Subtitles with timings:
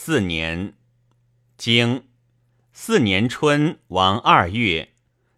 [0.00, 0.74] 四年，
[1.56, 2.06] 经
[2.72, 4.94] 四年春王二月，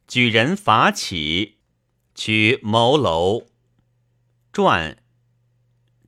[0.06, 1.56] 举人伐起，
[2.14, 3.48] 取谋楼。
[4.52, 5.02] 传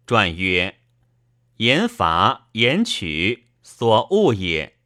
[0.07, 0.79] 传曰：
[1.57, 4.77] 言伐言取所恶也。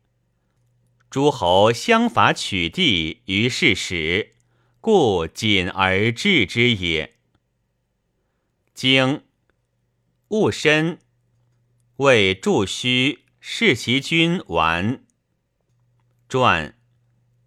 [1.10, 4.36] 诸侯相伐取地于是时，
[4.80, 7.16] 故谨而治之也。
[8.72, 9.24] 经
[10.28, 11.00] 戊申，
[11.96, 13.25] 为祝须。
[13.48, 15.04] 弑其君完。
[16.28, 16.76] 传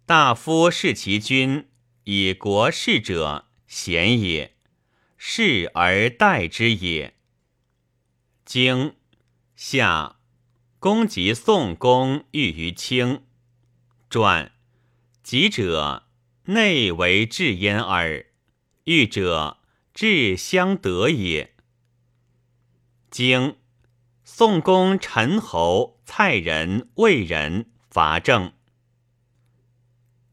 [0.06, 1.68] 大夫弑其君，
[2.04, 4.56] 以国事者贤也，
[5.18, 7.14] 事而待之也。
[8.46, 8.96] 经
[9.54, 10.16] 夏，
[10.78, 13.26] 公及宋公欲于卿。
[14.08, 14.52] 传
[15.22, 16.08] 己者
[16.44, 18.24] 内为至焉耳，
[18.84, 19.58] 欲者
[19.92, 21.54] 至相得也。
[23.10, 23.58] 经。
[24.32, 28.52] 宋公陈侯、蔡人、魏人伐郑。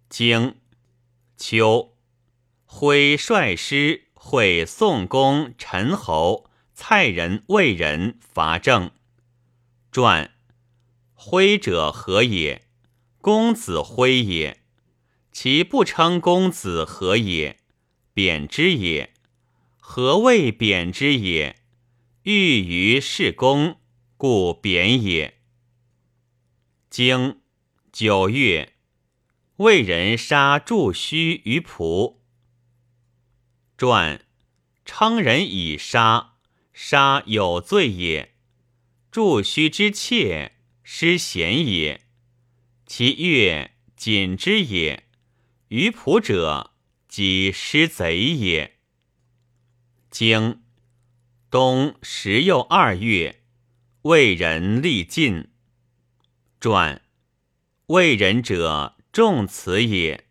[0.07, 0.55] 经
[1.35, 1.97] 秋，
[2.63, 8.91] 挥率师会宋公、陈侯、蔡人、魏人伐郑。
[9.91, 10.31] 传
[11.13, 12.65] 挥者何也？
[13.19, 14.61] 公子挥也。
[15.33, 17.59] 其不称公子何也？
[18.13, 19.13] 贬之也。
[19.79, 21.57] 何谓贬之也？
[22.21, 23.79] 欲于是公。
[24.17, 25.37] 故贬也。
[26.89, 27.41] 经
[27.91, 28.73] 九月，
[29.57, 32.23] 魏人杀祝须于蒲。
[33.77, 34.25] 传
[34.83, 36.33] 称人以杀，
[36.73, 38.33] 杀有罪也。
[39.11, 42.01] 祝须之妾失贤也，
[42.87, 45.03] 其月谨之也。
[45.67, 46.73] 于蒲者，
[47.07, 48.77] 即失贼也。
[50.09, 50.63] 经
[51.51, 53.36] 冬十又二月。
[54.07, 55.49] 为人立尽。
[56.61, 57.01] 传
[57.87, 60.27] 为人者重此也，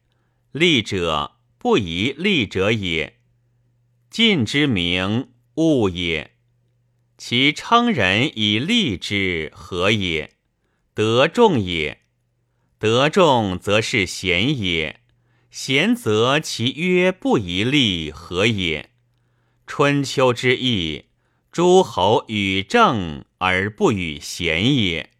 [0.50, 3.18] 立者不宜利者也。
[4.08, 6.36] 晋之名物也，
[7.18, 10.32] 其称人以利之何也？
[10.94, 12.00] 得众也。
[12.78, 15.00] 得众则是贤也，
[15.50, 18.90] 贤则其曰不宜利何也？
[19.66, 21.05] 春秋之义，
[21.56, 23.24] 诸侯与政。
[23.38, 25.15] 而不与贤也。